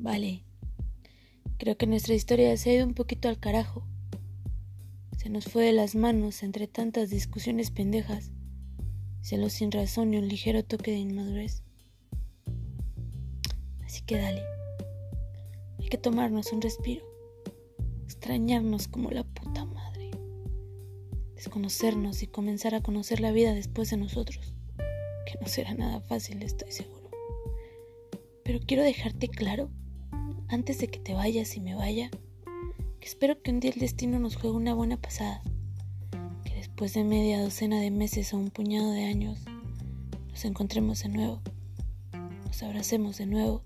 Vale. 0.00 0.44
Creo 1.58 1.76
que 1.76 1.86
nuestra 1.86 2.14
historia 2.14 2.56
se 2.56 2.70
ha 2.70 2.74
ido 2.74 2.86
un 2.86 2.94
poquito 2.94 3.28
al 3.28 3.38
carajo. 3.38 3.86
Se 5.18 5.28
nos 5.28 5.44
fue 5.44 5.64
de 5.64 5.74
las 5.74 5.94
manos 5.94 6.42
entre 6.42 6.66
tantas 6.66 7.10
discusiones 7.10 7.70
pendejas, 7.70 8.30
celos 9.20 9.52
sin 9.52 9.70
razón 9.70 10.14
y 10.14 10.16
un 10.16 10.26
ligero 10.26 10.64
toque 10.64 10.92
de 10.92 10.96
inmadurez. 10.96 11.62
Así 13.84 14.00
que 14.00 14.16
dale. 14.16 14.42
Hay 15.78 15.88
que 15.90 15.98
tomarnos 15.98 16.50
un 16.54 16.62
respiro. 16.62 17.04
Extrañarnos 18.04 18.88
como 18.88 19.10
la 19.10 19.24
puta 19.24 19.66
madre. 19.66 20.12
Desconocernos 21.34 22.22
y 22.22 22.26
comenzar 22.26 22.74
a 22.74 22.80
conocer 22.80 23.20
la 23.20 23.32
vida 23.32 23.52
después 23.52 23.90
de 23.90 23.98
nosotros. 23.98 24.54
Que 25.26 25.38
no 25.38 25.46
será 25.46 25.74
nada 25.74 26.00
fácil, 26.00 26.42
estoy 26.42 26.72
seguro. 26.72 27.10
Pero 28.44 28.60
quiero 28.66 28.82
dejarte 28.82 29.28
claro 29.28 29.70
antes 30.50 30.78
de 30.78 30.88
que 30.88 30.98
te 30.98 31.14
vayas 31.14 31.56
y 31.56 31.60
me 31.60 31.76
vaya, 31.76 32.10
espero 33.00 33.40
que 33.40 33.52
un 33.52 33.60
día 33.60 33.70
el 33.70 33.78
destino 33.78 34.18
nos 34.18 34.34
juegue 34.34 34.56
una 34.56 34.74
buena 34.74 34.96
pasada, 34.96 35.42
que 36.44 36.54
después 36.56 36.92
de 36.94 37.04
media 37.04 37.40
docena 37.40 37.80
de 37.80 37.92
meses 37.92 38.34
o 38.34 38.36
un 38.36 38.50
puñado 38.50 38.90
de 38.90 39.04
años, 39.04 39.38
nos 40.28 40.44
encontremos 40.44 41.04
de 41.04 41.08
nuevo, 41.08 41.40
nos 42.46 42.62
abracemos 42.64 43.18
de 43.18 43.26
nuevo, 43.26 43.62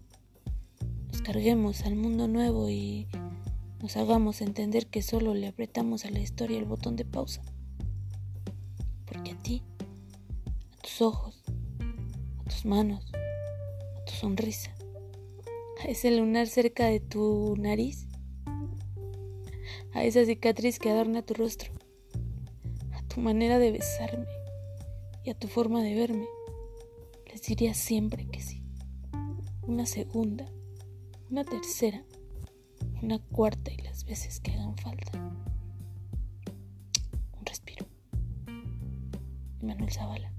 nos 1.11 1.23
carguemos 1.23 1.87
al 1.87 1.97
mundo 1.97 2.29
nuevo 2.29 2.69
y 2.69 3.09
nos 3.81 3.97
hagamos 3.97 4.43
entender 4.43 4.87
que 4.87 5.01
solo 5.01 5.33
le 5.33 5.49
apretamos 5.49 6.05
a 6.05 6.11
la 6.11 6.21
historia 6.21 6.59
el 6.59 6.67
botón 6.67 6.97
de 6.97 7.07
pausa. 7.07 7.43
Porque 9.07 9.33
a 9.33 9.43
ti, 9.43 9.63
a 10.77 10.83
tus 10.83 11.01
ojos, 11.01 11.43
a 12.41 12.51
tus 12.51 12.67
manos, 12.67 13.11
a 13.15 14.05
tu 14.05 14.13
sonrisa, 14.13 14.75
a 15.85 15.87
ese 15.87 16.11
lunar 16.11 16.47
cerca 16.47 16.87
de 16.87 16.99
tu 16.99 17.57
nariz, 17.59 18.09
a 19.93 20.03
esa 20.03 20.25
cicatriz 20.25 20.79
que 20.79 20.89
adorna 20.89 21.21
tu 21.21 21.35
rostro, 21.35 21.71
a 22.93 23.03
tu 23.03 23.21
manera 23.21 23.59
de 23.59 23.71
besarme 23.71 24.27
y 25.25 25.31
a 25.31 25.39
tu 25.39 25.47
forma 25.47 25.83
de 25.83 25.95
verme, 25.95 26.25
les 27.31 27.43
diría 27.43 27.75
siempre 27.75 28.27
que 28.27 28.41
sí. 28.41 28.63
Una 29.67 29.85
segunda, 29.85 30.51
una 31.31 31.45
tercera, 31.45 32.03
una 33.03 33.19
cuarta 33.19 33.71
y 33.71 33.77
las 33.77 34.07
veces 34.07 34.41
que 34.41 34.53
hagan 34.53 34.77
falta. 34.79 35.19
Un 37.39 37.45
respiro. 37.45 37.87
Manuel 39.61 39.93
Zavala. 39.93 40.33